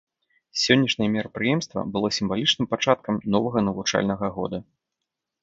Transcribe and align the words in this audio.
Сённяшняе 0.61 1.09
мерапрыемства 1.15 1.83
было 1.97 2.07
сімвалічным 2.17 2.67
пачаткам 2.73 3.21
новага 3.37 3.59
навучальнага 3.69 4.27
года. 4.41 4.57